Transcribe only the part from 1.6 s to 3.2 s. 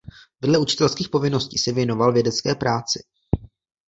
věnoval vědecké práci.